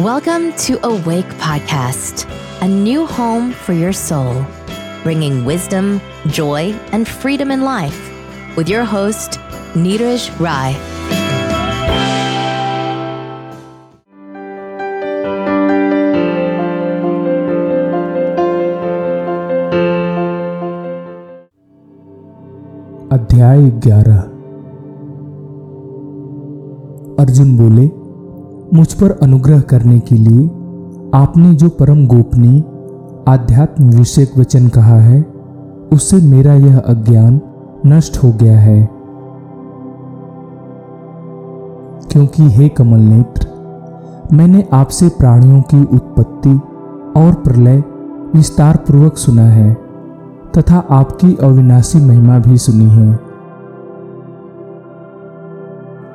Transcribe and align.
Welcome 0.00 0.52
to 0.64 0.78
Awake 0.86 1.28
Podcast, 1.38 2.28
a 2.60 2.68
new 2.68 3.06
home 3.06 3.52
for 3.52 3.72
your 3.72 3.92
soul, 3.92 4.44
bringing 5.02 5.44
wisdom, 5.44 6.00
joy, 6.28 6.72
and 6.92 7.08
freedom 7.08 7.50
in 7.50 7.62
life 7.62 8.00
with 8.56 8.68
your 8.68 8.84
host, 8.84 9.38
Neeraj 9.74 10.28
Rai. 10.38 10.72
अध्याय 23.12 23.62
ग्यारह 23.84 24.20
अर्जुन 27.22 27.56
बोले 27.56 27.99
मुझ 28.73 28.93
पर 28.93 29.11
अनुग्रह 29.11 29.61
करने 29.61 29.99
के 29.99 30.15
लिए 30.15 30.47
आपने 31.15 31.53
जो 31.53 31.69
परम 31.69 32.07
गोपनीय 32.07 32.63
आध्यात्म 33.27 33.89
विषयक 33.89 34.31
वचन 34.37 34.67
कहा 34.67 34.95
है, 34.95 35.25
उससे 35.93 36.17
मेरा 36.17 36.53
यह 36.53 36.79
अज्ञान 36.79 37.41
नष्ट 37.85 38.23
हो 38.23 38.31
गया 38.31 38.59
है। 38.59 38.89
क्योंकि 42.11 42.43
हे 42.43 42.69
कमल 42.69 42.99
नेत्र, 42.99 43.47
मैंने 44.33 44.67
आपसे 44.73 45.09
प्राणियों 45.09 45.61
की 45.61 45.83
उत्पत्ति 45.83 46.61
और 47.19 47.33
प्रलय 47.33 47.83
विस्तार 48.35 48.75
पूर्वक 48.75 49.17
सुना 49.17 49.45
है, 49.45 49.73
तथा 50.57 50.87
आपकी 50.89 51.35
अविनाशी 51.35 51.99
महिमा 51.99 52.39
भी 52.39 52.57
सुनी 52.57 52.85
है। 52.85 53.19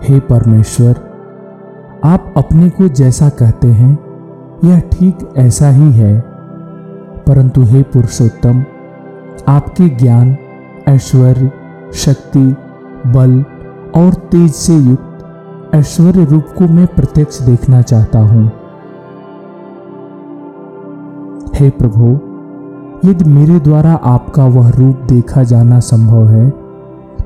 हे 0.03 0.21
परमेश्वर 0.21 1.06
आप 2.05 2.35
अपने 2.37 2.71
को 2.71 2.89
जैसा 2.89 3.29
कहते 3.29 3.69
हैं, 3.69 3.99
यह 4.65 4.81
ठीक 4.81 5.19
ऐसा 5.37 5.71
ही 5.71 5.93
है। 5.93 6.19
परंतु 7.27 7.63
हे 7.63 7.83
पुरुषोत्तम, 7.83 8.65
आपके 9.49 9.89
ज्ञान, 9.89 10.37
ऐश्वर्य, 10.89 11.51
शक्ति, 11.95 12.57
बल 13.07 13.45
और 13.97 14.15
तेज 14.15 14.53
से 14.53 14.77
युक्त 14.77 15.75
ऐश्वर्य 15.75 16.25
रूप 16.25 16.47
को 16.59 16.65
मैं 16.65 16.87
प्रत्यक्ष 16.87 17.41
देखना 17.43 17.83
चाहता 17.83 18.19
हूँ। 18.19 18.47
हे 21.55 21.71
प्रभु, 21.71 22.15
यदि 23.09 23.25
मेरे 23.25 23.59
द्वारा 23.61 23.93
आपका 23.93 24.45
वह 24.45 24.71
रूप 24.71 24.97
देखा 25.09 25.43
जाना 25.43 25.81
संभव 25.81 26.29
है 26.29 26.49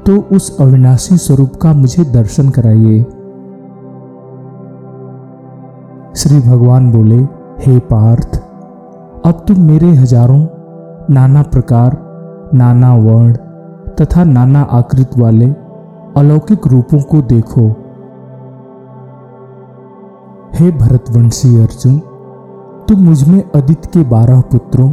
तो 0.07 0.17
उस 0.33 0.57
अविनाशी 0.61 1.17
स्वरूप 1.17 1.57
का 1.57 1.73
मुझे 1.73 2.05
दर्शन 2.05 2.49
कराइए। 2.49 3.05
श्री 6.17 6.39
भगवान 6.39 6.91
बोले, 6.93 7.17
हे 7.61 7.79
पार्थ, 7.79 8.37
अब 9.27 9.45
तुम 9.49 9.61
मेरे 9.61 9.87
हज़ारों 9.87 10.39
नाना 11.11 11.43
प्रकार, 11.43 11.97
नाना 12.55 12.95
वर्ण 12.95 13.33
तथा 13.95 14.25
नाना 14.25 14.63
आकृत 14.63 15.11
वाले 15.19 15.47
अलौकिक 16.17 16.67
रूपों 16.67 17.01
को 17.03 17.21
देखो। 17.23 17.67
हे 20.55 20.71
भरतवंशी 20.71 21.61
अर्जुन, 21.63 21.99
तुम 22.89 23.05
मुझमें 23.05 23.43
अदित 23.55 23.87
के 23.87 24.03
बारह 24.05 24.41
पुत्रों, 24.41 24.91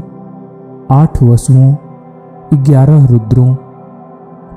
आठ 0.91 1.23
वसुओं, 1.23 1.73
ग्यारह 2.53 3.05
रुद्रों, 3.05 3.53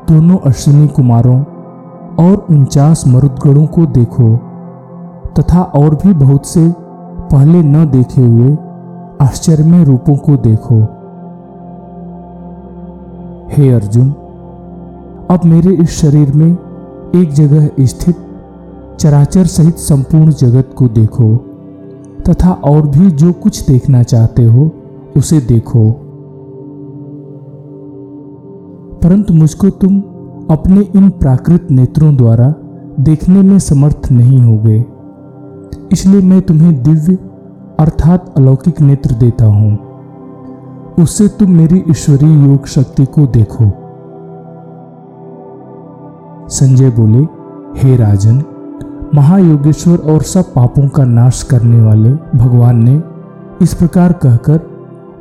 दोनों 0.09 0.39
अश्विनी 0.47 0.89
कुमारों 0.89 1.41
और 2.27 2.47
उनचास 2.51 3.05
मरुदगणों 3.07 3.67
को 3.67 3.87
देखो। 3.87 4.50
तथा 5.39 5.63
और 5.63 5.95
भी 5.95 6.13
बहुत 6.13 6.47
से 6.47 6.75
पहले 7.33 7.63
न 7.63 7.91
देखे 7.91 8.21
हुए 8.21 8.57
आश्चर्यमय 9.21 9.85
रूपों 9.85 10.17
को 10.17 10.37
देखो। 10.37 10.83
हे 13.53 13.73
अर्जुन, 13.73 14.11
अब 15.31 15.41
मेरे 15.45 15.75
इस 15.75 15.91
शरीर 15.91 16.33
में 16.33 16.57
एक 17.17 17.33
जगह 17.33 17.71
स्थित 17.81 18.17
चराचर 18.99 19.45
सहित 19.45 19.77
संपूर्ण 19.77 20.31
जगत 20.31 20.75
को 20.77 20.89
देखो 20.89 21.37
तथा 22.29 22.53
और 22.53 22.87
भी 22.87 23.11
जो 23.11 23.33
कुछ 23.33 23.67
देखना 23.67 24.03
चाहते 24.03 24.45
हो, 24.45 24.71
उसे 25.17 25.41
देखो। 25.41 25.91
परंतु 29.03 29.35
मुझको 29.35 29.71
तुम 29.71 30.01
अपने 30.51 30.81
इन 30.97 31.11
प्राकृत 31.11 31.69
नेत्रों 31.71 32.17
द्वारा 32.17 32.55
देखने 33.01 33.43
में 33.43 33.59
समर्थ 33.59 34.09
नहीं 34.13 34.39
होगे। 34.39 34.85
इसलिए 35.93 36.21
मैं 36.21 36.43
तुम्हें 36.43 36.83
दिव्य 36.83 37.15
अर्थात 37.81 38.35
अलौकिक 38.37 38.81
नेत्र 38.81 39.15
देता 39.15 39.45
हूँ। 39.45 39.79
उससे 40.99 41.29
तुम 41.29 41.51
मेरी 41.51 41.85
ईश्वरीय 41.91 42.47
योग 42.47 42.67
शक्ति 42.67 43.05
को 43.05 43.27
देखो। 43.27 43.65
संजय 46.49 46.91
बोले, 46.91 47.25
हे 47.81 47.97
राजन, 47.97 48.43
महायोगेश्वर 49.15 49.99
और 49.99 50.23
सब 50.23 50.53
पापों 50.55 50.89
का 50.89 51.05
नाश 51.05 51.43
करने 51.43 51.83
वाले 51.83 52.11
भगवान 52.39 52.83
ने 52.83 53.03
इस 53.63 53.75
प्रकार 53.75 54.13
कहकर 54.13 54.59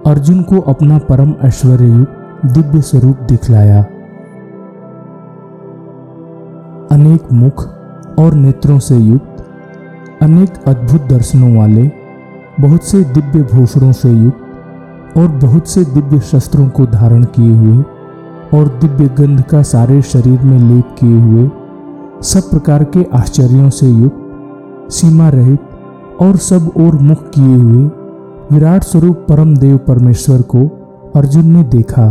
अर्जुन 0.08 0.42
को 0.42 0.60
अपना 0.60 0.98
परम 0.98 1.34
ऐश्वर्य 1.44 2.06
दिव्य 2.46 2.82
स्वरूप 2.82 3.18
दिखलाया। 3.18 3.82
अनेक 6.92 7.32
मुख 7.34 7.68
और 8.20 8.34
नेत्रों 8.34 8.80
से 8.80 8.98
युक्त 8.98 9.29
अनेक 10.22 10.64
अद्भुत 10.68 11.02
दर्शनों 11.02 11.56
वाले, 11.56 11.84
बहुत 12.60 12.84
से 12.84 13.04
दिव्य 13.04 13.42
भूषणों 13.44 13.92
से 13.92 14.10
युक्त 14.12 15.18
और 15.18 15.28
बहुत 15.44 15.68
से 15.68 15.84
दिव्य 15.86 16.20
शस्त्रों 16.22 16.68
को 16.70 16.86
धारण 16.86 17.24
किए 17.36 17.52
हुए 17.52 17.84
और 18.54 18.68
दिव्य 18.82 19.08
गंध 19.18 19.42
का 19.42 19.62
सारे 19.62 20.02
शरीर 20.02 20.42
में 20.42 20.58
लेप 20.60 20.96
किए 21.00 21.20
हुए, 21.20 21.48
सब 22.24 22.50
प्रकार 22.52 22.84
के 22.84 23.04
आश्चर्यों 23.14 23.70
से 23.70 23.90
युक्त, 23.90 24.92
सीमा 24.92 25.30
रहित 25.30 26.20
और 26.22 26.38
सब 26.38 26.72
ओर 26.78 26.96
मुख 27.02 27.30
किए 27.30 27.56
हुए 27.56 27.84
विराट 28.52 28.84
स्वरूप 28.84 29.26
परम 29.30 29.56
देव 29.58 29.78
परमेश्वर 29.78 30.42
को 30.42 30.66
अर्जुन 31.16 31.46
ने 31.46 31.64
देखा। 31.64 32.10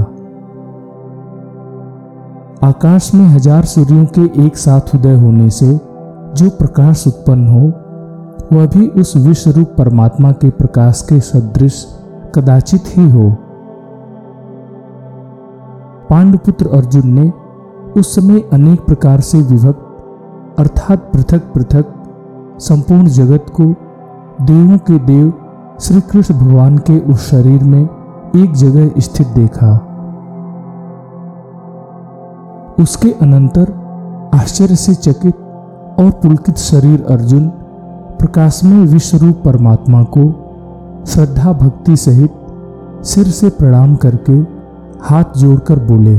आकाश 2.66 3.10
में 3.14 3.26
हज़ार 3.26 3.64
सूर्यों 3.64 4.04
के 4.18 4.46
एक 4.46 4.56
साथ 4.56 4.94
उदय 4.94 5.14
होने 5.14 5.50
से 5.50 5.68
जो 6.34 6.48
प्रकाश 6.50 7.06
उत्पन्न 7.06 7.48
हो 7.48 7.70
वह 8.52 8.66
भी 8.66 8.88
उस 8.88 9.16
विश्व 9.16 9.50
रूप 9.50 9.74
परमात्मा 9.78 10.32
के 10.32 10.50
प्रकाश 10.50 11.02
के 11.08 11.20
सदृश 11.20 11.84
कदाचित 12.34 12.84
ही 12.86 13.10
हो। 13.10 13.30
पांडुपुत्र 16.10 16.68
अर्जुन 16.68 17.08
ने 17.08 17.32
उस 18.00 18.14
समय 18.14 18.40
अनेक 18.52 18.80
प्रकार 18.80 19.20
से 19.20 19.38
विभक्त, 19.38 19.84
अर्थात 20.58 20.98
पृथक 21.12 21.52
पृथक, 21.54 21.84
संपूर्ण 22.58 23.06
जगत 23.06 23.46
को 23.60 23.64
देवों 24.44 24.78
के 24.78 24.98
देव 24.98 25.32
श्री 25.80 26.00
कृष्ण 26.00 26.34
भगवान 26.34 26.78
के 26.78 26.98
उस 27.00 27.30
शरीर 27.30 27.64
में 27.64 27.82
एक 28.36 28.52
जगह 28.52 29.00
स्थित 29.00 29.26
देखा। 29.26 29.74
उसके 32.80 33.12
अनंतर 33.12 33.72
आश्चर्य 34.34 34.76
से 34.76 34.94
चकित 34.94 35.36
और 36.00 36.10
पुलकित 36.22 36.56
शरीर 36.56 37.06
अर्जुन 37.10 37.52
प्रकाशमय 38.18 38.86
विश्वरूप 38.86 39.42
परमात्मा 39.44 40.02
को 40.02 40.22
श्रद्धा 41.06 41.52
भक्ति 41.52 41.96
सहित 41.96 42.30
सिर 43.04 43.24
से 43.24 43.48
प्रणाम 43.48 43.94
करके 43.96 44.32
हाथ 45.00 45.38
जोड़कर 45.38 45.78
बोले। 45.78 46.16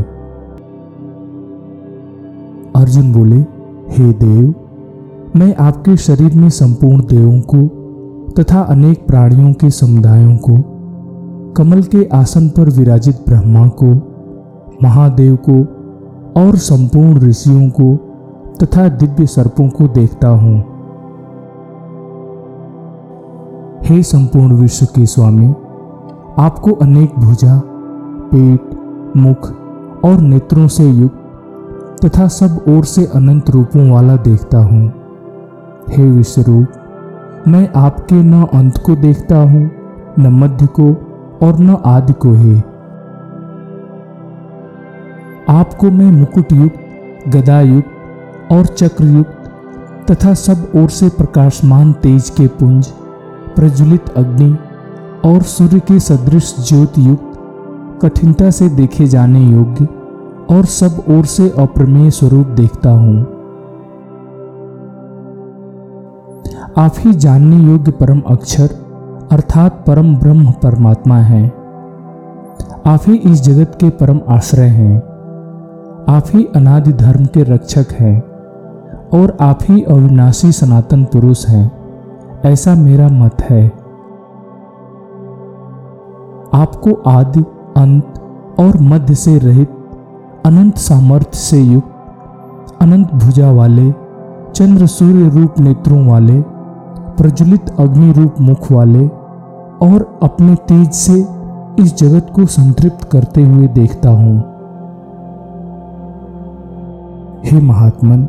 अर्जुन 2.75 3.13
बोले, 3.13 3.39
हे 3.89 4.13
देव, 4.13 4.55
मैं 5.35 5.55
आपके 5.55 5.97
शरीर 5.97 6.35
में 6.35 6.49
संपूर्ण 6.49 7.01
देवों 7.01 7.39
को 7.41 7.67
तथा 8.39 8.61
अनेक 8.61 9.07
प्राणियों 9.07 9.53
के 9.53 9.69
समुदायों 9.69 10.37
को, 10.37 10.57
कमल 11.57 11.83
के 11.83 12.05
आसन 12.13 12.49
पर 12.49 12.69
विराजित 12.69 13.15
ब्रह्मा 13.15 13.67
को, 13.67 13.93
महादेव 14.83 15.37
को 15.49 15.61
और 16.41 16.55
संपूर्ण 16.55 17.19
ऋषियों 17.19 17.69
को 17.69 17.95
तथा 18.63 18.89
दिव्य 18.89 19.25
सर्पों 19.25 19.69
को 19.69 19.87
देखता 19.87 20.27
हूँ। 20.27 20.68
हे 23.85 24.01
संपूर्ण 24.03 24.53
विश्व 24.53 24.85
के 24.85 25.05
स्वामी, 25.05 25.47
आपको 26.39 26.71
अनेक 26.71 27.13
भुजा, 27.19 27.59
पेट, 28.33 28.69
मुख 29.17 29.49
और 30.05 30.19
नेत्रों 30.21 30.67
से 30.67 30.89
युक्त 30.89 32.05
तथा 32.05 32.27
सब 32.27 32.65
ओर 32.69 32.83
से 32.85 33.05
अनंत 33.05 33.49
रूपों 33.49 33.89
वाला 33.91 34.15
देखता 34.17 34.57
हूँ। 34.57 34.87
हे 35.89 36.09
विश्वरूप, 36.09 36.67
मैं 37.47 37.67
आपके 37.75 38.15
न 38.15 38.43
अंत 38.53 38.77
को 38.77 38.95
देखता 38.95 39.37
हूँ, 39.37 39.69
न 40.19 40.27
मध्य 40.27 40.67
को 40.79 40.91
और 41.45 41.59
न 41.59 41.81
आदि 41.85 42.13
को 42.13 42.33
ही। 42.33 42.57
आपको 45.49 45.91
मैं 45.91 46.11
मुकुट 46.11 46.53
युक्त 46.53 47.29
गदा 47.29 47.61
युक्त 47.61 48.51
और 48.51 48.65
चक्र 48.65 49.05
युक्त 49.05 49.35
तथा 50.11 50.33
सब 50.33 50.71
ओर 50.75 50.89
से 50.89 51.09
प्रकाशमान 51.09 51.93
तेज 51.93 52.29
के 52.29 52.47
पुंज 52.47 52.93
प्रज्वलित 53.55 54.09
अग्नि 54.09 54.57
और 55.25 55.41
सूर्य 55.41 55.79
के 55.79 55.99
सदृश 55.99 56.55
ज्योति 56.59 57.09
युक्त 57.09 57.25
कठिनता 58.03 58.49
से 58.51 58.69
देखे 58.69 59.07
जाने 59.07 59.41
योग्य 59.41 59.85
और 60.55 60.65
सब 60.65 61.03
ओर 61.09 61.25
से 61.25 61.49
अप्रमेय 61.49 62.11
स्वरूप 62.11 62.47
देखता 62.47 62.89
हूँ। 62.89 63.21
आप 66.77 66.95
ही 66.99 67.13
जानने 67.13 67.57
योग्य 67.71 67.91
परम 67.91 68.19
अक्षर 68.19 68.69
अर्थात 69.31 69.83
परम 69.87 70.15
ब्रह्म 70.15 70.51
परमात्मा 70.51 71.17
है। 71.17 71.45
आप 72.85 72.99
ही 73.07 73.15
इस 73.15 73.41
जगत 73.41 73.77
के 73.79 73.89
परम 73.89 74.19
आश्रय 74.29 74.67
हैं। 74.67 74.97
आप 76.09 76.25
ही 76.33 76.47
अनादि 76.55 76.93
धर्म 76.93 77.25
के 77.25 77.43
रक्षक 77.43 77.91
हैं 77.91 78.21
और 79.13 79.37
आप 79.41 79.59
ही 79.63 79.81
अविनाशी 79.83 80.51
सनातन 80.51 81.03
पुरुष 81.03 81.47
हैं। 81.47 81.78
ऐसा 82.45 82.75
मेरा 82.75 83.07
मत 83.07 83.41
है। 83.41 83.67
आपको 86.53 87.09
आदि, 87.09 87.39
अंत 87.77 88.13
और 88.59 88.81
मध्य 88.81 89.15
से 89.15 89.37
रहित, 89.37 89.69
अनंत 90.45 90.77
सामर्थ्य 90.77 91.37
से 91.37 91.61
युक्त, 91.61 91.95
अनंत 92.81 93.13
भुजा 93.13 93.51
वाले, 93.51 93.91
चंद्र 94.55 94.85
सूर्य 94.85 95.29
रूप 95.29 95.59
नेत्रों 95.59 96.07
वाले, 96.07 96.41
प्रज्वलित 97.17 97.69
अग्नि 97.79 98.11
रूप 98.11 98.35
मुख 98.41 98.71
वाले 98.71 99.07
और 99.81 100.19
अपने 100.23 100.55
तेज 100.55 100.91
से 100.91 101.27
इस 101.83 101.97
जगत 101.97 102.33
को 102.35 102.45
संतृप्त 102.45 103.03
करते 103.03 103.43
हुए 103.43 103.67
देखता 103.67 104.09
हूँ। 104.09 104.37
हे 107.45 107.61
महात्मन, 107.61 108.27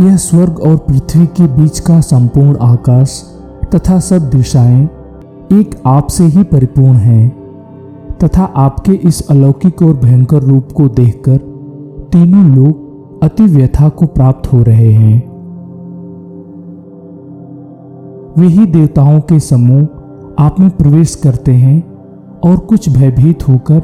यह 0.00 0.16
स्वर्ग 0.16 0.60
और 0.60 0.76
पृथ्वी 0.76 1.26
के 1.26 1.46
बीच 1.46 1.80
का 1.80 2.00
संपूर्ण 2.00 2.56
आकाश 2.58 3.34
तथा 3.74 3.98
सब 3.98 4.30
दिशाएँ 4.30 4.84
एक 5.52 5.70
आप 5.86 6.06
से 6.06 6.24
ही 6.24 6.42
परिपूर्ण 6.42 6.94
हैं, 6.94 7.28
तथा 8.18 8.44
आपके 8.44 8.92
इस 8.92 9.28
अलौकिक 9.30 9.82
और 9.82 9.92
भयंकर 9.94 10.42
रूप 10.42 10.68
को 10.72 10.88
देखकर 10.88 11.36
तीनों 12.12 12.44
लोग 12.56 13.22
अति 13.22 13.42
व्यथा 13.42 13.88
को 13.88 14.06
प्राप्त 14.06 14.52
हो 14.52 14.62
रहे 14.62 14.92
हैं। 14.92 15.28
वे 18.38 18.46
ही 18.46 18.66
देवताओं 18.66 19.20
के 19.20 19.40
समूह 19.40 19.86
आप 20.38 20.60
में 20.60 20.70
प्रवेश 20.70 21.14
करते 21.14 21.52
हैं 21.52 21.82
और 22.40 22.56
कुछ 22.56 22.88
भयभीत 22.88 23.48
होकर 23.48 23.82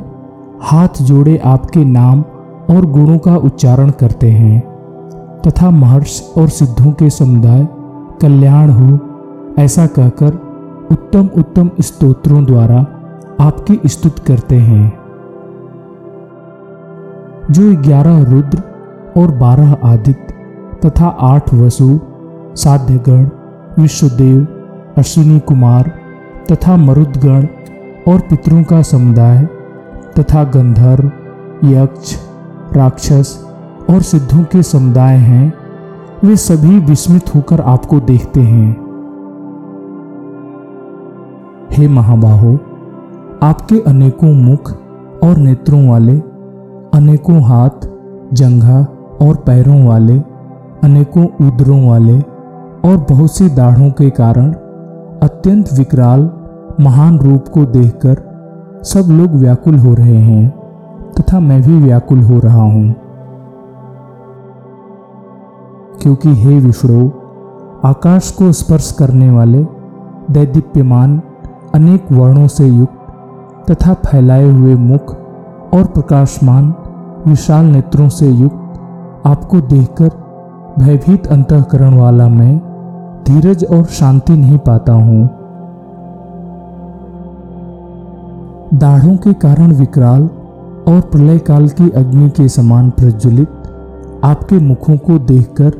हाथ 0.62 1.02
जोड़े 1.02 1.38
आपके 1.38 1.84
नाम 1.84 2.20
और 2.70 2.86
गुणों 2.86 3.18
का 3.18 3.36
उच्चारण 3.36 3.90
करते 3.90 4.30
हैं, 4.30 4.60
तथा 5.40 5.70
महर्ष 5.70 6.22
और 6.38 6.48
सिद्धों 6.48 6.92
के 6.92 7.10
समुदाय 7.10 7.66
कल्याण 8.20 8.70
हो 8.70 8.98
ऐसा 9.58 9.86
कहकर 9.86 10.34
उत्तम 10.92 11.30
उत्तम 11.38 11.70
स्तोत्रों 11.80 12.44
द्वारा 12.44 12.78
आपकी 13.40 13.88
स्तुत 13.88 14.18
करते 14.18 14.56
हैं। 14.56 14.98
जो 17.50 17.82
ग्यारह 17.82 18.22
रुद्र 18.22 18.62
और 19.16 19.30
बारह 19.30 19.78
आदित्य 19.84 20.34
तथा 20.84 21.06
आठ 21.06 21.54
वसु, 21.54 22.00
साध्यगण, 22.56 23.28
विश्वदेव, 23.78 24.46
अश्विनी 24.98 25.40
कुमार 25.40 25.92
तथा 26.52 26.76
मरुदगण 26.76 27.46
और 28.08 28.18
पितरों 28.20 28.62
का 28.62 28.82
समुदाय 28.82 29.48
तथा 30.18 30.44
गंधर्व, 30.44 31.10
यक्ष, 31.64 32.16
राक्षस 32.76 33.46
और 33.90 34.02
सिद्धों 34.02 34.44
के 34.44 34.62
समुदाय 34.62 35.16
हैं, 35.16 35.54
वे 36.24 36.36
सभी 36.36 36.78
विस्मित 36.78 37.34
होकर 37.34 37.60
आपको 37.60 38.00
देखते 38.00 38.40
हैं। 38.40 38.83
हे 41.76 41.88
महाबाहो, 41.88 42.54
आपके 43.42 43.80
अनेकों 43.80 44.32
मुख 44.32 44.72
और 45.24 45.36
नेत्रों 45.36 45.88
वाले, 45.88 46.18
अनेकों 46.94 47.42
हाथ, 47.42 47.88
जंघा 48.32 48.80
और 49.22 49.36
पैरों 49.36 49.86
वाले, 49.86 50.18
अनेकों 50.84 51.24
उदरों 51.24 51.88
वाले 51.88 52.20
और 52.84 53.06
बहुत 53.10 53.36
सी 53.36 53.48
दाढ़ों 53.48 53.90
के 53.90 54.10
कारण 54.10 54.52
अत्यंत 55.22 55.68
विकराल, 55.78 56.30
महान 56.80 57.18
रूप 57.18 57.48
को 57.48 57.64
देखकर 57.64 58.14
सब 58.82 59.12
लोग 59.12 59.30
व्याकुल 59.30 59.78
हो 59.78 59.94
रहे 59.94 60.16
हैं 60.16 60.50
तथा 61.20 61.40
मैं 61.40 61.62
भी 61.62 61.78
व्याकुल 61.78 62.20
हो 62.20 62.38
रहा 62.38 62.62
हूँ। 62.62 62.94
क्योंकि 66.02 66.28
हे 66.28 66.60
विष्णु, 66.60 67.10
आकाश 67.84 68.30
को 68.30 68.52
स्पर्श 68.52 68.92
करने 68.92 69.30
वाले, 69.30 69.66
दैदीप्यमान 70.30 71.22
अनेक 71.74 72.12
वर्णों 72.12 72.46
से 72.48 72.66
युक्त 72.66 73.70
तथा 73.70 73.94
फैलाए 73.94 74.44
हुए 74.44 74.74
मुख 74.74 75.14
और 75.74 75.84
प्रकाशमान 75.84 76.74
विशाल 77.26 77.64
नेत्रों 77.64 78.08
से 78.08 78.28
युक्त 78.30 79.26
आपको 79.26 79.60
देखकर 79.60 80.10
भयभीत 80.78 81.26
अंतकरण 81.26 81.94
वाला 81.94 82.28
मैं 82.28 82.58
धीरज 83.24 83.64
और 83.64 83.84
शांति 83.84 84.32
नहीं 84.32 84.58
पाता 84.58 84.92
हूँ। 84.92 85.24
दाढ़ों 88.74 89.16
के 89.16 89.32
कारण 89.32 89.72
विकराल 89.72 90.22
और 90.88 91.00
प्रलय 91.00 91.38
काल 91.38 91.68
की 91.68 91.90
अग्नि 91.90 92.30
के 92.30 92.48
समान 92.48 92.90
प्रज्वलित 92.90 94.20
आपके 94.24 94.58
मुखों 94.58 94.96
को 94.98 95.18
देखकर 95.18 95.72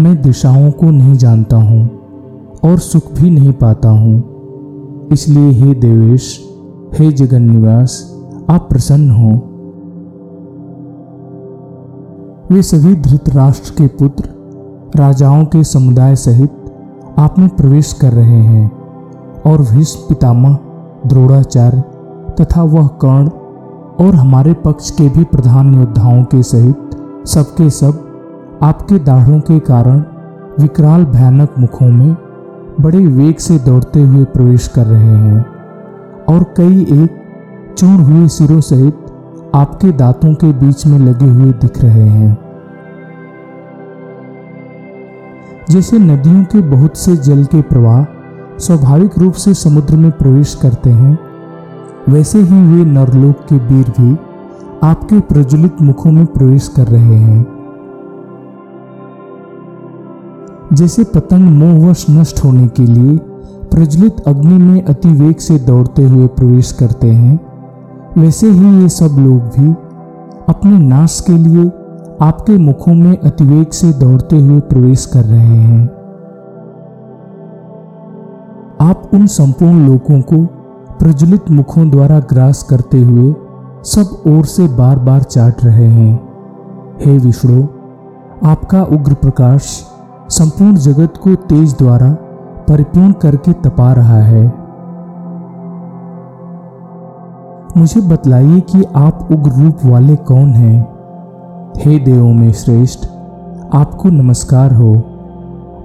मैं 0.00 0.22
दिशाओं 0.22 0.70
को 0.70 0.90
नहीं 0.90 1.14
जानता 1.14 1.56
हूँ 1.56 1.88
और 2.64 2.78
सुख 2.78 3.12
भी 3.12 3.30
नहीं 3.30 3.52
पाता 3.52 3.88
हूँ। 3.88 4.31
इसलिए 5.12 5.50
हे 5.50 5.74
देवेश, 5.74 6.26
हे 6.94 7.10
जगन 7.12 7.42
निवास 7.42 7.96
आप 8.50 8.68
प्रसन्न 8.70 9.10
हो। 9.10 9.30
वे 12.52 12.62
सभी 12.62 12.94
धृतराष्ट्र 13.02 13.74
के 13.74 13.86
पुत्र, 13.98 14.28
राजाओं 14.96 15.44
के 15.44 15.64
समुदाय 15.64 16.16
सहित 16.16 16.50
आप 17.18 17.38
में 17.38 17.48
प्रवेश 17.48 17.92
कर 17.92 18.12
रहे 18.12 18.40
हैं 18.42 18.70
और 19.42 19.62
भीष्म 19.62 20.00
पितामह, 20.08 20.58
द्रोणाचार्य 21.06 21.82
तथा 22.40 22.62
वह 22.62 22.86
कर्ण 23.04 23.28
और 24.04 24.14
हमारे 24.14 24.52
पक्ष 24.54 24.90
के 24.90 25.08
भी 25.08 25.24
प्रधान 25.24 25.74
योद्धाओं 25.74 26.22
के 26.24 26.42
सहित 26.42 27.26
सबके 27.26 27.70
सब 27.70 28.58
आपके 28.62 28.98
दाढ़ों 28.98 29.40
के 29.40 29.58
कारण 29.60 30.02
विकराल 30.60 31.04
भयानक 31.04 31.54
मुखों 31.58 31.88
में 31.88 32.14
बड़े 32.82 32.98
वेग 32.98 33.36
से 33.36 33.58
दौड़ते 33.58 34.00
हुए 34.00 34.24
प्रवेश 34.24 34.66
कर 34.68 34.86
रहे 34.86 35.16
हैं 35.16 35.44
और 36.28 36.42
कई 36.56 36.80
एक 36.94 37.74
चूर्ण 37.78 38.02
हुए 38.02 38.28
सिरों 38.28 38.60
सहित 38.60 39.50
आपके 39.54 39.90
दांतों 39.92 40.34
के 40.34 40.52
बीच 40.52 40.86
में 40.86 40.98
लगे 40.98 41.26
हुए 41.26 41.52
दिख 41.52 41.78
रहे 41.82 42.08
हैं। 42.08 42.38
जैसे 45.70 45.98
नदियों 45.98 46.42
के 46.44 46.60
बहुत 46.70 46.96
से 46.96 47.16
जल 47.16 47.44
के 47.44 47.62
प्रवाह 47.62 48.04
स्वाभाविक 48.58 49.18
रूप 49.18 49.32
से 49.34 49.54
समुद्र 49.54 49.96
में 49.96 50.10
प्रवेश 50.12 50.54
करते 50.54 50.90
हैं, 50.90 51.18
वैसे 52.08 52.38
ही 52.38 52.62
वे 52.66 52.84
नरलोक 52.84 53.46
के 53.48 53.56
वीर 53.56 53.92
भी 54.00 54.16
आपके 54.82 55.20
प्रज्वलित 55.20 55.82
मुखों 55.82 56.12
में 56.12 56.26
प्रवेश 56.26 56.68
कर 56.68 56.88
रहे 56.88 57.16
हैं। 57.16 57.61
जैसे 60.72 61.04
पतंग 61.04 61.48
मोहवश 61.52 62.04
नष्ट 62.10 62.44
होने 62.44 62.66
के 62.68 62.82
लिए 62.82 63.16
प्रज्वलित 63.70 64.20
अग्नि 64.20 64.58
में 64.58 64.82
अति 64.84 65.08
वेग 65.08 65.36
से 65.36 65.58
दौड़ते 65.58 66.02
हुए 66.02 66.26
प्रवेश 66.26 66.72
करते 66.72 67.10
हैं, 67.10 67.38
वैसे 68.18 68.50
ही 68.50 68.82
ये 68.82 68.88
सब 68.88 69.16
लोग 69.18 69.40
भी 69.56 69.70
अपने 70.48 70.78
नाश 70.78 71.20
के 71.20 71.32
लिए 71.32 71.66
आपके 72.20 72.56
मुखों 72.58 72.94
में 72.94 73.16
अतिवेग 73.18 73.70
से 73.70 73.92
दौड़ते 73.92 74.38
हुए 74.38 74.60
प्रवेश 74.60 75.06
कर 75.06 75.24
रहे 75.24 75.56
हैं। 75.58 75.84
आप 78.80 79.10
उन 79.14 79.26
संपूर्ण 79.26 79.86
लोगों 79.86 80.20
को 80.22 80.44
प्रज्वलित 80.98 81.50
मुखों 81.50 81.88
द्वारा 81.90 82.18
ग्रास 82.20 82.62
करते 82.62 83.00
हुए 83.00 83.32
सब 83.84 84.22
ओर 84.28 84.44
से 84.46 84.68
बार 84.68 84.98
बार 84.98 85.22
चाट 85.22 85.64
रहे 85.64 85.86
हैं। 85.86 86.14
हे 87.00 87.18
विष्णु, 87.18 87.62
आपका 88.44 88.82
उग्र 88.84 89.14
प्रकाश 89.14 89.80
संपूर्ण 90.32 90.76
जगत 90.76 91.16
को 91.16 91.34
तेज 91.34 91.74
द्वारा 91.78 92.10
परिपूर्ण 92.68 93.12
करके 93.12 93.52
तपा 93.52 93.92
रहा 93.92 94.18
है। 94.18 94.44
मुझे 97.76 98.00
बतलाइए 98.00 98.60
कि 98.60 98.82
आप 98.94 99.28
उग्र 99.32 99.50
रूप 99.50 99.84
वाले 99.84 100.16
कौन 100.16 100.48
हैं? 100.48 100.80
हे 101.76 101.98
देवों 101.98 102.32
में 102.32 102.52
श्रेष्ठ, 102.52 103.04
आपको 103.74 104.08
नमस्कार 104.08 104.74
हो। 104.74 104.94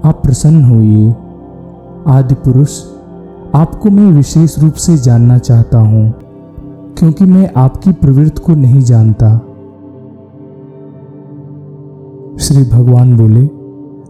आप 0.04 0.20
प्रसन्न 0.22 0.64
होइए। 0.64 1.10
आदि 2.06 2.34
पुरुष, 2.34 2.80
आपको 3.54 3.90
मैं 3.90 4.10
विशेष 4.12 4.58
रूप 4.58 4.72
से 4.72 4.96
जानना 4.96 5.38
चाहता 5.38 5.78
हूँ, 5.78 6.10
क्योंकि 6.98 7.24
मैं 7.24 7.50
आपकी 7.56 7.92
प्रवृत्ति 7.92 8.42
को 8.42 8.54
नहीं 8.54 8.80
जानता। 8.80 9.36
श्री 12.38 12.64
भगवान 12.70 13.16
बोले 13.16 13.57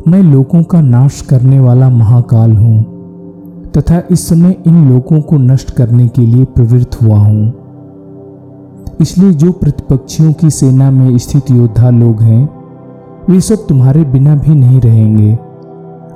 मैं 0.09 0.23
लोगों 0.23 0.63
का 0.63 0.81
नाश 0.81 1.21
करने 1.21 1.59
वाला 1.61 1.89
महाकाल 1.91 2.53
हूँ, 2.53 3.73
तथा 3.73 4.01
इस 4.11 4.27
समय 4.29 4.55
इन 4.67 4.89
लोगों 4.91 5.21
को 5.21 5.37
नष्ट 5.37 5.71
करने 5.71 6.07
के 6.09 6.21
लिए 6.21 6.45
प्रवृत्त 6.45 6.97
हुआ 7.03 7.19
हूँ। 7.19 8.97
इसलिए 9.01 9.33
जो 9.33 9.51
प्रतिपक्षियों 9.53 10.33
की 10.33 10.51
सेना 10.51 10.91
में 10.91 11.19
स्थित 11.19 11.51
योद्धा 11.51 11.91
लोग 11.91 12.23
हैं, 12.23 12.49
वे 13.31 13.41
सब 13.41 13.67
तुम्हारे 13.69 14.05
बिना 14.05 14.37
भी 14.37 14.55
नहीं 14.55 14.81
रहेंगे, 14.81 15.35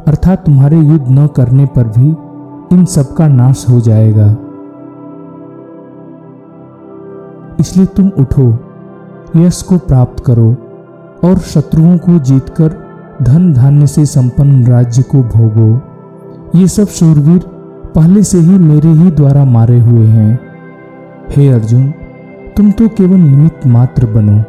अर्थात 0.09 0.45
तुम्हारे 0.47 0.79
युद्ध 0.79 1.05
न 1.11 1.27
करने 1.27 1.67
पर 1.67 1.89
भी 1.89 2.09
इन 2.77 2.85
सब 2.85 3.15
का 3.15 3.27
नाश 3.29 3.67
हो 3.69 3.81
जाएगा। 3.81 4.31
इसलिए 7.61 7.87
तुम 7.87 8.09
उठो, 8.19 8.49
यश 9.37 9.61
को 9.63 9.79
प्राप्त 9.79 10.25
करो 10.25 10.51
और 11.25 11.39
शत्रुओं 11.47 11.97
को 11.99 12.19
जीतकर 12.21 12.81
धन 13.23 13.53
धान्य 13.53 13.87
से 13.87 14.07
संपन्न 14.07 14.67
राज्य 14.67 15.03
को 15.03 15.23
भोगो। 15.23 15.81
ये 16.59 16.67
सब 16.69 16.87
शूरवीर 16.87 17.41
पहले 17.95 18.23
से 18.23 18.39
ही 18.39 18.59
मेरे 18.59 18.89
ही 18.89 19.11
द्वारा 19.11 19.45
मारे 19.45 19.81
हुए 19.81 20.07
हैं। 20.07 20.41
हे 21.37 21.49
अर्जुन, 21.49 21.91
तुम 22.57 22.71
तो 22.71 22.89
केवल 22.89 23.17
निमित्त 23.17 23.67
मात्र 23.67 24.07
बनो। 24.07 24.43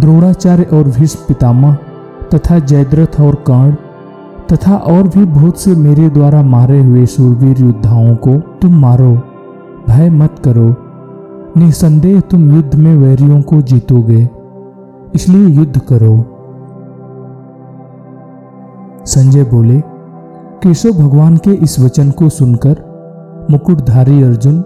द्रोणाचार्य 0.00 0.62
और 0.62 0.84
भीष्म 0.84 1.20
पितामह 1.28 1.74
तथा 2.34 2.58
जयद्रथ 2.58 3.20
और 3.20 3.34
कर्ण 3.34 3.74
तथा 4.52 4.76
और 4.76 5.02
भी 5.02 5.24
बहुत 5.24 5.60
से 5.60 5.70
मेरे 5.70 6.10
द्वारा 6.10 6.42
मारे 6.42 6.84
हुए 6.84 7.06
शूरवीर 7.06 7.60
योद्धाओं 7.60 8.16
को 8.16 8.34
तुम 8.36 8.80
मारो। 8.80 9.22
भय 9.88 10.10
मत 10.10 10.36
करो। 10.44 10.76
निसंदेह 11.56 12.20
तुम 12.20 12.56
युद्ध 12.56 12.74
में 12.74 12.96
वैरियों 12.96 13.42
को 13.42 13.60
जीतोगे। 13.60 14.28
इसलिए 15.14 15.46
युद्ध 15.46 15.78
करो। 15.78 16.16
संजय 19.06 19.44
बोले, 19.44 19.80
केशव 20.62 20.90
भगवान 20.90 21.36
के 21.36 21.50
इस 21.50 21.80
वचन 21.80 22.10
को 22.10 22.28
सुनकर 22.28 22.76
मुकुटधारी 23.50 24.22
अर्जुन 24.22 24.64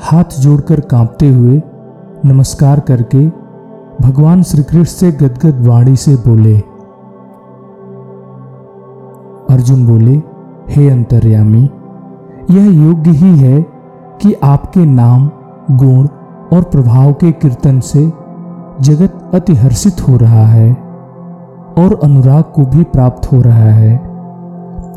हाथ 0.00 0.40
जोड़कर 0.40 0.80
कांपते 0.80 1.28
हुए 1.28 1.62
नमस्कार 2.24 2.80
करके 2.80 3.28
भगवान 4.00 4.42
श्री 4.42 4.62
कृष्ण 4.62 4.84
से 4.84 5.12
गदगद 5.12 5.66
वाणी 5.66 5.96
से 5.96 6.16
बोले। 6.16 6.58
अर्जुन 9.50 9.86
बोले, 9.86 10.22
हे 10.68 10.88
अंतर्यामी, 10.88 11.70
यह 12.50 12.86
योग्य 12.86 13.10
ही 13.10 13.38
है 13.38 13.62
कि 14.22 14.32
आपके 14.32 14.84
नाम, 14.84 15.30
गुण 15.70 16.06
और 16.56 16.62
प्रभाव 16.62 17.12
के 17.12 17.32
कीर्तन 17.32 17.80
से 17.80 18.23
जगत 18.80 19.30
अति 19.34 19.54
हर्षित 19.54 20.08
हो 20.08 20.16
रहा 20.16 20.46
है 20.46 20.72
और 21.78 22.00
अनुराग 22.04 22.44
को 22.44 22.66
भी 22.66 22.82
प्राप्त 22.82 23.32
हो 23.32 23.42
रहा 23.42 23.70
है। 23.70 23.96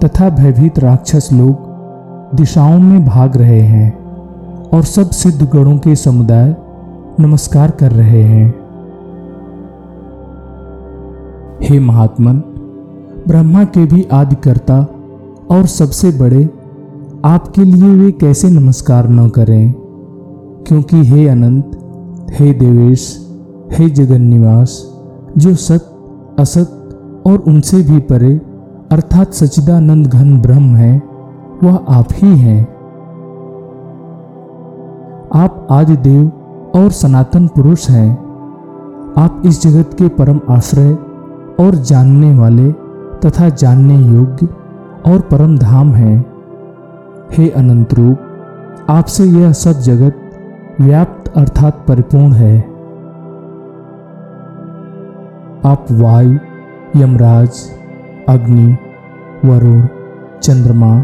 तथा 0.03 0.29
भयभीत 0.29 0.79
राक्षस 0.79 1.29
लोग 1.33 1.67
दिशाओं 2.35 2.79
में 2.79 3.05
भाग 3.05 3.37
रहे 3.37 3.61
हैं 3.61 4.03
और 4.73 4.81
सब 4.81 5.09
सिद्ध 5.09 5.49
गणों 5.49 5.77
के 5.77 5.95
समुदाय 5.95 6.55
नमस्कार 7.19 7.71
कर 7.71 7.91
रहे 7.91 8.23
हैं। 8.23 8.49
हे 11.63 11.79
महात्मन, 11.79 12.37
ब्रह्मा 13.27 13.63
के 13.63 13.85
भी 13.85 14.07
आदिकर्ता 14.13 14.87
और 15.51 15.65
सबसे 15.65 16.11
बड़े, 16.11 16.49
आपके 17.25 17.61
लिए 17.61 17.89
वे 17.89 18.11
कैसे 18.11 18.49
नमस्कार 18.49 19.09
न 19.09 19.29
करें? 19.29 19.73
क्योंकि 20.67 20.97
हे 20.97 21.27
अनंत, 21.27 21.71
हे 22.31 22.53
देवेश 22.53 23.26
हे 23.73 23.89
जगन 23.89 24.21
निवास, 24.21 24.99
जो 25.37 25.55
सत, 25.55 25.93
असत 26.39 27.23
और 27.27 27.39
उनसे 27.39 27.81
भी 27.83 27.99
परे, 27.99 28.41
अर्थात 28.91 29.33
सचिदानंद 29.33 30.07
घन 30.07 30.41
ब्रह्म 30.41 30.75
है, 30.75 31.03
वह 31.63 31.75
आप 31.89 32.05
ही 32.13 32.37
हैं। 32.37 32.77
आप 35.35 35.67
आदि 35.71 35.97
देव 35.97 36.31
और 36.75 36.91
सनातन 36.91 37.47
पुरुष 37.47 37.89
हैं। 37.89 38.17
आप 39.17 39.41
इस 39.45 39.63
जगत 39.63 39.93
के 39.93 40.07
परम 40.07 40.39
आश्रय 40.49 40.93
और 41.59 41.75
जानने 41.75 42.35
वाले 42.35 42.71
तथा 43.25 43.49
जानने 43.49 43.97
योग्य 43.97 44.47
और 45.11 45.19
परम 45.19 45.57
धाम 45.57 45.91
हैं। 45.91 46.25
हे 47.31 47.49
अनंत 47.49 47.93
रूप, 47.93 48.17
आपसे 48.89 49.23
यह 49.23 49.51
सब 49.51 49.71
जगत 49.71 50.15
व्याप्त 50.81 51.33
अर्थात 51.37 51.85
परिपूर्ण 51.87 52.33
है। 52.33 52.76
आप 55.65 55.85
वायु, 55.91 56.37
यमराज, 56.95 57.49
अग्नि, 58.29 58.77
वरुण, 59.45 59.81
चंद्रमा, 60.43 61.01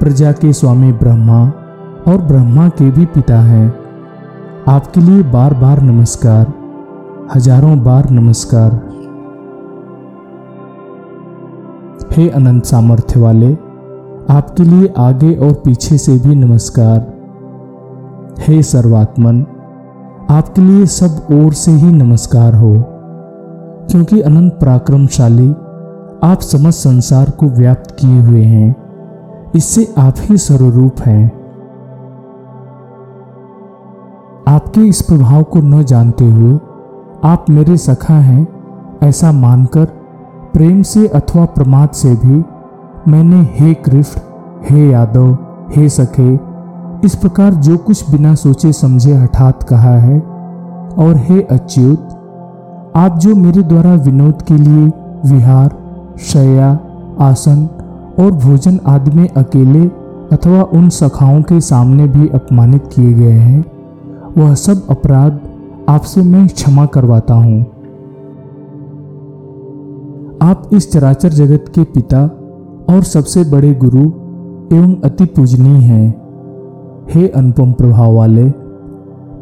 प्रजा 0.00 0.32
के 0.32 0.52
स्वामी 0.52 0.92
ब्रह्मा 0.92 1.52
और 2.08 2.18
ब्रह्मा 2.22 2.68
के 2.68 2.90
भी 2.90 3.06
पिता 3.06 3.40
हैं। 3.40 3.74
आपके 4.68 5.00
लिए 5.00 5.22
बार 5.22 5.54
बार 5.54 5.82
नमस्कार, 5.82 6.52
हज़ारों 7.34 7.84
बार 7.84 8.10
नमस्कार। 8.10 8.70
हे 12.12 12.28
अनंत 12.28 12.64
सामर्थ्य 12.64 13.20
वाले, 13.20 13.52
आपके 14.30 14.62
लिए 14.62 14.92
आगे 14.98 15.34
और 15.34 15.52
पीछे 15.52 15.98
से 15.98 16.18
भी 16.18 16.34
नमस्कार। 16.34 17.00
हे 18.40 18.62
सर्वात्मन, 18.62 19.46
आपके 20.30 20.62
लिए 20.62 20.86
सब 20.86 21.26
ओर 21.32 21.52
से 21.52 21.72
ही 21.72 21.92
नमस्कार 21.92 22.54
हो। 22.54 22.91
क्योंकि 23.92 24.20
अनंत 24.20 24.52
पराक्रमशाली 24.52 25.48
आप 26.24 26.40
समस्त 26.42 26.78
संसार 26.78 27.30
को 27.30 27.46
व्याप्त 27.46 27.90
किए 27.90 28.20
हुए 28.20 28.42
हैं, 28.42 28.74
इससे 29.56 29.86
आप 29.98 30.14
ही 30.18 30.36
सर्वरूप 30.38 31.00
हैं। 31.00 31.24
आपके 34.48 34.80
इस 34.80 35.02
प्रभाव 35.02 35.42
को 35.42 35.60
न 35.60 35.82
जानते 35.82 36.24
हुए 36.24 36.54
आप 37.24 37.50
मेरे 37.50 37.76
सखा 37.76 38.14
हैं, 38.14 38.46
ऐसा 39.02 39.32
मानकर 39.32 39.84
प्रेम 40.54 40.82
से 40.82 41.06
अथवा 41.08 41.44
प्रमाद 41.44 41.90
से 41.90 42.14
भी 42.14 42.42
मैंने 43.08 43.42
हे 43.52 43.74
कृष्ण, 43.74 44.20
हे 44.64 44.88
यादव, 44.90 45.36
हे 45.76 45.88
सखे, 45.88 46.32
इस 47.04 47.16
प्रकार 47.16 47.54
जो 47.54 47.76
कुछ 47.76 48.10
बिना 48.10 48.34
सोचे 48.34 48.72
समझे 48.72 49.14
हठात 49.14 49.62
कहा 49.62 49.96
है, 49.98 50.18
और 50.98 51.16
हे 51.16 51.42
अच्युत 51.42 52.18
आप 52.96 53.18
जो 53.18 53.34
मेरे 53.34 53.62
द्वारा 53.62 53.94
विनोद 53.94 54.42
के 54.42 54.54
लिए 54.54 54.92
विहार, 55.26 55.70
शया, 56.20 56.78
आसन 57.20 57.68
और 58.20 58.30
भोजन 58.30 58.80
आदि 58.86 59.10
में 59.10 59.28
अकेले 59.28 59.86
अथवा 60.32 60.62
उन 60.62 60.88
सखाओं 60.88 61.42
के 61.42 61.60
सामने 61.60 62.06
भी 62.06 62.28
अपमानित 62.28 62.86
किए 62.86 63.12
गए 63.12 63.32
हैं, 63.32 63.64
वह 64.38 64.54
सब 64.54 64.86
अपराध 64.90 65.40
आपसे 65.88 66.22
मैं 66.22 66.48
क्षमा 66.48 66.86
करवाता 66.86 67.34
हूँ। 67.34 67.60
आप 70.42 70.70
इस 70.72 70.92
चराचर 70.92 71.28
जगत 71.28 71.64
के 71.74 71.84
पिता 71.84 72.24
और 72.94 73.02
सबसे 73.02 73.44
बड़े 73.44 73.74
गुरु 73.74 74.04
एवं 74.76 74.94
अति 75.04 75.24
पूजनीय 75.24 75.82
हैं। 75.82 76.14
हे 77.10 77.28
अनुपम 77.28 77.72
प्रभाव 77.72 78.14
वाले, 78.14 78.50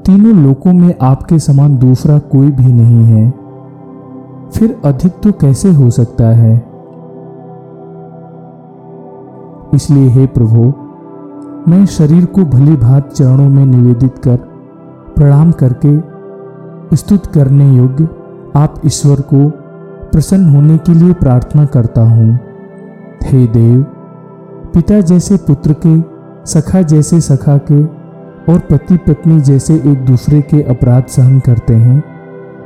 तीनों 0.06 0.36
लोकों 0.36 0.72
में 0.72 0.94
आपके 1.02 1.38
समान 1.38 1.76
दूसरा 1.78 2.18
कोई 2.18 2.50
भी 2.50 2.72
नहीं 2.72 3.04
है। 3.04 3.39
फिर 4.54 4.80
अधिक 4.84 5.12
तो 5.12 5.32
कैसे 5.32 5.70
हो 5.72 5.90
सकता 5.90 6.28
है? 6.28 6.56
इसलिए 9.74 10.08
हे 10.08 10.26
प्रभु, 10.26 10.72
मैं 11.70 11.86
शरीर 11.86 12.24
को 12.24 12.44
भली 12.44 12.76
भात 12.76 13.12
चरणों 13.12 13.48
में 13.48 13.66
निवेदित 13.66 14.18
कर, 14.18 14.36
प्रणाम 15.16 15.52
करके 15.52 16.96
स्तुत 16.96 17.26
करने 17.26 17.76
योग्य 17.76 18.08
आप 18.56 18.80
ईश्वर 18.86 19.20
को 19.20 19.48
प्रसन्न 20.12 20.48
होने 20.48 20.78
के 20.78 20.94
लिए 20.94 21.12
प्रार्थना 21.12 21.66
करता 21.66 22.02
हूँ। 22.02 22.38
हे 23.24 23.46
देव, 23.46 23.82
पिता 24.74 25.00
जैसे 25.00 25.36
पुत्र 25.36 25.74
के, 25.86 26.00
सखा 26.46 26.82
जैसे 26.82 27.20
सखा 27.20 27.58
के 27.70 27.84
और 28.52 28.58
पति 28.58 28.96
पत्नी 28.96 29.40
जैसे 29.40 29.74
एक 29.74 30.04
दूसरे 30.04 30.40
के 30.42 30.62
अपराध 30.62 31.06
सहन 31.06 31.40
करते 31.40 31.74
हैं। 31.74 32.02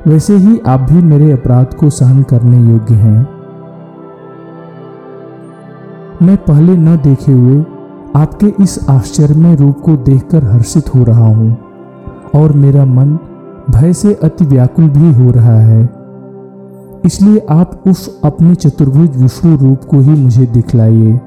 वैसे 0.07 0.37
ही 0.37 0.59
आप 0.67 0.81
भी 0.81 1.03
मेरे 1.03 1.31
अपराध 1.33 1.75
को 1.75 1.89
सहन 1.91 2.23
करने 2.23 2.59
योग्य 2.63 2.95
हैं। 2.95 3.21
मैं 6.23 6.37
पहले 6.39 6.77
न 6.77 6.97
देखे 6.97 7.33
हुए 7.33 7.65
आपके 8.17 8.47
इस 8.63 8.79
आश्चर्यमय 8.91 9.55
रूप 9.57 9.81
को 9.81 9.97
देखकर 9.97 10.45
हर्षित 10.45 10.95
हो 10.95 11.05
रहा 11.05 11.27
हूँ, 11.27 11.57
और 12.35 12.53
मेरा 12.53 12.85
मन 12.85 13.19
भय 13.71 13.93
से 13.93 14.15
अति 14.15 14.45
व्याकुल 14.45 14.89
भी 14.89 15.13
हो 15.15 15.31
रहा 15.31 15.59
है। 15.61 15.83
इसलिए 17.05 17.47
आप 17.51 17.83
उस 17.87 18.21
अपने 18.25 18.55
चतुर्भुज 18.55 19.17
विष्णु 19.17 19.57
रूप 19.57 19.85
को 19.85 20.01
ही 20.01 20.11
मुझे 20.11 20.47
दिखलाइए। 20.47 21.21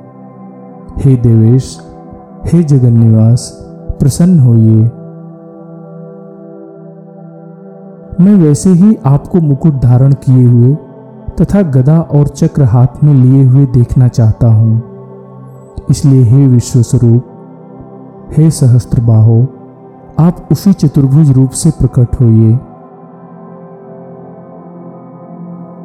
हे 0.98 1.15
देवेश, 1.17 1.77
हे 2.46 2.63
जगन 2.63 3.00
निवास 3.00 3.50
प्रसन्न 4.00 4.39
होइए। 4.39 4.89
मैं 8.21 8.33
वैसे 8.36 8.69
ही 8.69 8.95
आपको 9.05 9.39
मुकुट 9.41 9.74
धारण 9.74 10.13
किए 10.13 10.43
हुए 10.43 10.74
तथा 11.41 11.62
गदा 11.62 12.00
और 12.00 12.27
चक्र 12.27 12.63
हाथ 12.63 13.03
में 13.03 13.13
लिए 13.13 13.43
हुए 13.43 13.65
देखना 13.65 14.07
चाहता 14.07 14.47
हूँ। 14.47 14.81
इसलिए 15.89 16.24
हे 16.24 16.47
विश्व 16.47 16.81
स्वरूप 16.81 18.33
हे 18.38 18.50
सहस्त्र 18.51 19.01
बाहो 19.01 19.41
आप 20.19 20.47
उसी 20.51 20.74
चतुर्भुज 20.74 21.31
रूप 21.31 21.50
से 21.50 21.71
प्रकट 21.71 22.19
होइए। 22.21 22.55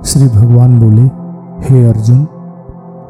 श्री 0.05 0.29
भगवान 0.29 0.79
बोले, 0.81 1.03
हे 1.65 1.85
अर्जुन 1.89 2.25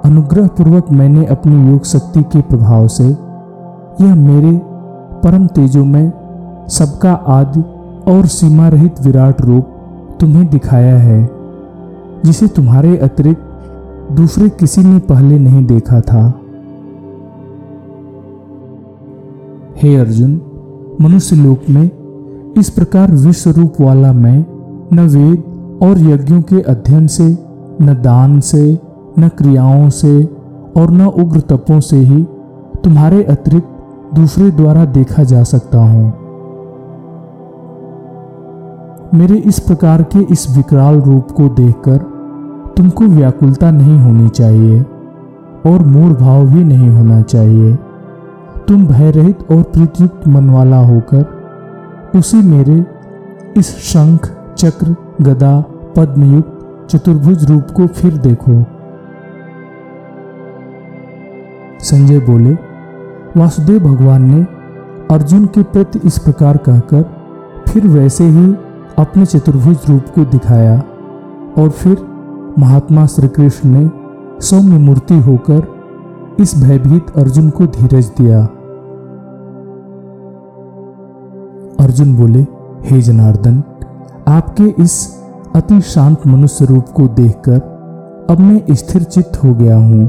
अनुग्रह 0.04 0.46
पूर्वक 0.46 0.90
मैंने 0.92 1.26
अपनी 1.26 1.70
योग 1.70 1.84
शक्ति 1.84 2.22
के 2.22 2.40
प्रभाव 2.40 2.88
से 2.88 3.04
यह 3.04 4.14
मेरे 4.14 4.60
परम 5.22 5.46
तेजो 5.46 5.84
में 5.84 6.12
सबका 6.68 7.12
आदि 7.12 7.62
और 8.08 8.26
सीमा 8.26 8.68
रहित 8.68 9.00
विराट 9.00 9.40
रूप 9.40 10.16
तुम्हें 10.20 10.48
दिखाया 10.50 10.96
है, 10.98 11.28
जिसे 12.24 12.46
तुम्हारे 12.46 12.96
अतिरिक्त 12.96 14.12
दूसरे 14.12 14.48
किसी 14.48 14.82
ने 14.82 14.98
पहले 14.98 15.38
नहीं 15.38 15.64
देखा 15.66 16.00
था। 16.00 16.22
हे 19.76 19.96
अर्जुन, 19.96 20.40
मनुष्य 21.00 21.36
लोक 21.36 21.68
में 21.70 21.90
इस 22.58 22.70
प्रकार 22.70 23.10
विश्व 23.10 23.50
रूप 23.50 23.80
वाला 23.80 24.12
मैं 24.12 24.44
न 24.92 25.08
वेद 25.08 25.78
और 25.82 25.98
यज्ञों 25.98 26.42
के 26.42 26.60
अध्ययन 26.60 27.06
से, 27.06 27.28
न 27.82 28.00
दान 28.02 28.40
से, 28.40 28.78
न 29.18 29.28
क्रियाओं 29.28 29.88
से 29.90 30.24
और 30.76 30.90
न 30.90 31.06
उग्र 31.06 31.40
तपों 31.40 31.80
से 31.80 31.96
ही 31.96 32.22
तुम्हारे 32.84 33.22
अतिरिक्त 33.24 33.68
दूसरे 34.14 34.50
द्वारा 34.50 34.84
देखा 34.84 35.24
जा 35.24 35.42
सकता 35.42 35.78
हूँ। 35.78 36.21
मेरे 39.14 39.36
इस 39.36 39.58
प्रकार 39.60 40.02
के 40.02 40.18
इस 40.32 40.46
विकराल 40.56 41.00
रूप 41.00 41.30
को 41.30 41.48
देखकर 41.48 41.96
तुमको 42.76 43.04
व्याकुलता 43.04 43.70
नहीं 43.70 43.98
होनी 44.00 44.28
चाहिए 44.28 44.80
और 45.66 45.82
मूड 45.86 46.12
भाव 46.18 46.46
भी 46.46 46.64
नहीं 46.64 46.88
होना 46.88 47.20
चाहिए। 47.22 47.74
तुम 48.68 48.86
भय 48.86 49.10
रहित 49.10 49.50
और 49.50 49.62
प्रीतियुक्त 49.62 50.26
मन 50.28 50.48
वाला 50.50 50.76
होकर 50.76 52.12
उसी 52.18 52.36
मेरे 52.36 52.84
इस 53.56 53.76
शंख, 53.84 54.30
चक्र, 54.58 54.96
गदा, 55.22 55.60
पद्मयुक्त, 55.96 56.58
चतुर्भुज 56.90 57.44
रूप 57.50 57.70
को 57.76 57.86
फिर 57.86 58.16
देखो। 58.16 58.62
संजय 61.80 62.18
बोले, 62.20 62.54
वासुदेव 63.36 63.78
भगवान 63.84 64.30
ने 64.30 64.42
अर्जुन 65.14 65.46
के 65.46 65.62
प्रति 65.62 66.00
इस 66.04 66.18
प्रकार 66.18 66.56
कहकर 66.56 67.02
फिर 67.68 67.86
वैसे 67.88 68.24
ही 68.24 68.54
अपने 68.98 69.26
चतुर्भुज 69.26 69.78
रूप 69.88 70.02
को 70.14 70.24
दिखाया 70.24 70.78
और 71.58 71.70
फिर 71.70 71.96
महात्मा 72.58 73.06
श्री 73.06 73.28
कृष्ण 73.28 73.68
ने 73.68 73.90
सौम्य 74.40 74.78
मूर्ति 74.78 75.18
होकर 75.18 76.36
इस 76.40 76.54
भयभीत 76.62 77.10
अर्जुन 77.10 77.50
को 77.50 77.66
धीरज 77.66 78.06
दिया। 78.20 78.42
अर्जुन 81.80 82.14
बोले, 82.16 82.42
हे 82.84 83.00
जनार्दन, 83.02 83.62
आपके 84.28 84.82
इस 84.82 85.22
अति 85.56 85.80
शांत 85.80 86.26
मनुष्य 86.26 86.64
रूप 86.64 86.88
को 86.88 87.08
देखकर 87.08 87.60
अब 88.30 88.40
मैं 88.40 88.74
स्थिर 88.74 89.02
चित्त 89.02 89.44
हो 89.44 89.54
गया 89.54 89.76
हूँ 89.76 90.04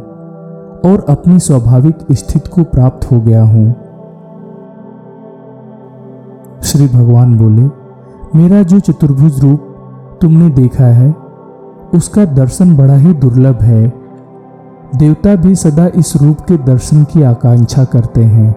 और 0.85 1.05
अपनी 1.09 1.39
स्वाभाविक 1.39 1.97
स्थिति 2.11 2.49
को 2.49 2.63
प्राप्त 2.63 3.11
हो 3.11 3.19
गया 3.21 3.43
हूँ। 3.43 3.71
श्री 6.63 6.87
भगवान 6.87 7.37
बोले 7.37 7.82
मेरा 8.35 8.63
जो 8.63 8.79
चतुर्भुज 8.79 9.39
रूप 9.39 9.59
तुमने 10.21 10.49
देखा 10.49 10.83
है, 10.83 11.15
उसका 11.93 12.25
दर्शन 12.25 12.77
बड़ा 12.77 12.93
ही 12.93 13.13
दुर्लभ 13.13 13.61
है। 13.61 13.93
देवता 14.95 15.35
भी 15.35 15.55
सदा 15.55 15.87
इस 15.87 16.21
रूप 16.21 16.41
के 16.41 16.57
दर्शन 16.57 17.03
की 17.03 17.21
आकांक्षा 17.21 17.83
करते 17.83 18.23
हैं। 18.23 18.55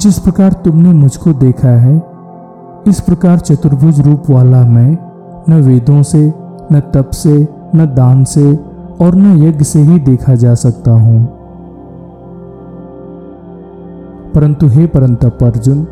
जिस 0.00 0.18
प्रकार 0.18 0.52
तुमने 0.52 0.92
मुझको 0.92 1.32
देखा 1.32 1.68
है, 1.68 1.96
इस 2.86 3.00
प्रकार 3.00 3.38
चतुर्भुज 3.38 4.00
रूप 4.00 4.22
वाला 4.30 4.64
मैं 4.64 4.98
न 5.48 5.62
वेदों 5.62 6.02
से, 6.02 6.34
न 6.72 6.80
तप 6.94 7.10
से, 7.10 7.48
न 7.74 7.94
दान 7.94 8.24
से 8.24 8.56
और 9.00 9.14
न 9.14 9.42
यज्ञ 9.42 9.64
से 9.64 9.80
ही 9.80 9.98
देखा 9.98 10.34
जा 10.34 10.54
सकता 10.54 10.90
हूँ। 10.90 11.26
परंतु 14.34 14.66
हे 14.66 14.86
परंतप 14.86 15.38
अर्जुन 15.42 15.86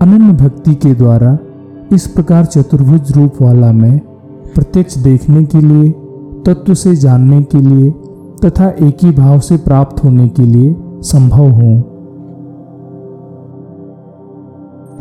अनन्य 0.00 0.32
भक्ति 0.32 0.74
के 0.74 0.94
द्वारा 0.94 1.38
इस 1.92 2.06
प्रकार 2.06 2.44
चतुर्भुज 2.44 3.12
रूप 3.12 3.32
वाला 3.42 3.72
मैं 3.72 3.98
प्रत्यक्ष 4.54 4.96
देखने 4.98 5.44
के 5.44 5.60
लिए, 5.60 5.90
तत्व 6.46 6.74
से 6.74 6.96
जानने 6.96 7.42
के 7.42 7.58
लिए 7.58 7.90
तथा 8.44 8.68
एक 8.68 8.96
ही 9.02 9.10
भाव 9.10 9.40
से 9.40 9.56
प्राप्त 9.56 10.04
होने 10.04 10.28
के 10.28 10.42
लिए 10.42 10.76
संभव 11.02 11.50
हूँ। 11.50 11.76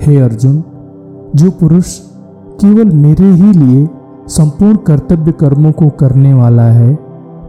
हे 0.01 0.17
अर्जुन, 0.17 0.63
जो 1.35 1.51
पुरुष 1.51 1.99
केवल 2.61 2.91
मेरे 2.91 3.31
ही 3.31 3.51
लिए 3.51 3.89
संपूर्ण 4.27 4.75
कर्तव्य 4.75 5.31
कर्मों 5.31 5.71
को 5.71 5.89
करने 5.89 6.33
वाला 6.33 6.63
है, 6.63 6.97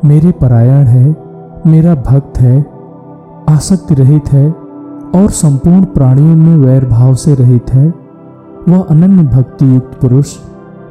मेरे 0.04 0.30
परायण 0.30 0.86
है, 0.86 1.16
मेरा 1.66 1.94
भक्त 1.94 2.38
है, 2.38 2.66
आसक्ति 3.48 3.94
रहित 3.94 4.32
है 4.32 4.59
और 5.14 5.30
संपूर्ण 5.30 5.84
प्राणियों 5.84 6.36
में 6.36 6.56
वैर 6.56 6.84
भाव 6.84 7.14
से 7.14 7.34
रहित 7.34 7.70
है, 7.70 7.86
वह 8.68 8.82
अनन्य 8.82 9.22
भक्ति 9.22 9.74
युक्त 9.74 10.00
पुरुष 10.00 10.36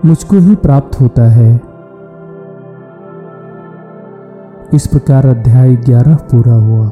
मुझको 0.05 0.39
ही 0.39 0.55
प्राप्त 0.55 0.99
होता 1.01 1.29
है। 1.31 1.61
इस 4.73 4.87
प्रकार 4.87 5.25
अध्याय 5.25 5.75
ग्यारह 5.75 6.15
पूरा 6.15 6.53
हुआ। 6.53 6.91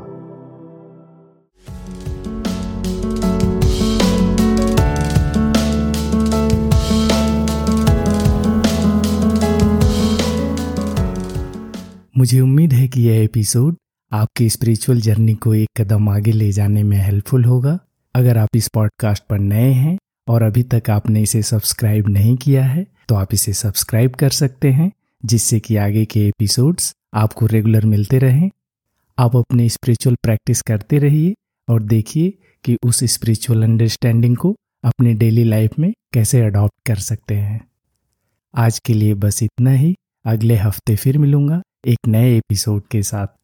मुझे 12.18 12.40
उम्मीद 12.40 12.74
है 12.74 12.88
कि 12.88 13.02
यह 13.02 13.24
एपिसोड 13.24 13.76
आपकी 14.12 14.50
स्पिरिचुअल 14.50 15.00
जर्नी 15.02 15.34
को 15.36 15.54
एक 15.54 15.70
कदम 15.78 16.08
आगे 16.10 16.32
ले 16.32 16.52
जाने 16.52 16.84
में 16.84 16.98
हेल्पफुल 16.98 17.44
होगा। 17.46 17.78
अगर 18.16 18.38
आप 18.38 18.56
इस 18.56 18.68
पॉडकास्ट 18.68 19.24
पर 19.30 19.40
नए 19.40 19.72
हैं 19.72 19.98
और 20.28 20.44
अभी 20.44 20.64
तक 20.64 20.90
आपने 20.90 21.22
इसे 21.22 21.42
सब्सक्राइब 21.44 22.08
नहीं 22.10 22.36
किया 22.38 22.64
है 22.66 22.86
तो 23.10 23.16
आप 23.16 23.34
इसे 23.34 23.54
सब्सक्राइब 23.54 24.16
कर 24.16 24.30
सकते 24.30 24.72
हैं, 24.72 24.92
जिससे 25.24 25.60
कि 25.60 25.76
आगे 25.76 26.06
के 26.06 26.28
एपिसोड्स 26.28 26.94
आपको 27.14 27.46
रेगुलर 27.46 27.86
मिलते 27.86 28.20
रहें। 28.20 28.50
आप 29.18 29.36
अपने 29.36 29.70
स्पिरिचुअल 29.70 30.16
प्रैक्टिस 30.24 30.62
करते 30.62 30.98
रहिए 30.98 31.34
और 31.68 31.84
देखिए 31.84 32.34
कि 32.66 32.78
उस 32.84 33.04
स्पिरिचुअल 33.06 33.64
अंडरस्टैंडिंग 33.64 34.38
को 34.38 34.56
अपने 34.84 35.14
डेली 35.14 35.44
लाइफ 35.44 35.80
में 35.80 35.92
कैसे 36.14 36.42
अडॉप्ट 36.42 36.88
कर 36.88 36.96
सकते 36.96 37.36
हैं। 37.36 37.62
आज 38.54 38.80
के 38.80 38.94
लिए 38.94 39.14
बस 39.16 39.44
इतना 39.44 39.72
ही। 39.72 39.96
अगले 40.26 40.56
हफ़्ते 40.56 40.96
फिर 40.96 41.18
मिलूँगा 41.18 41.62
एक 41.88 42.08
नए 42.08 42.36
एपिसोड 42.38 42.82
के 42.92 43.04
साथ। 43.04 43.37